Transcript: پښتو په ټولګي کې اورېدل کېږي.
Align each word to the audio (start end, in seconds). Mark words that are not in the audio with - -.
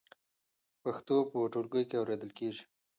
پښتو 0.83 1.15
په 1.31 1.37
ټولګي 1.53 1.83
کې 1.89 1.95
اورېدل 2.01 2.31
کېږي. 2.39 2.63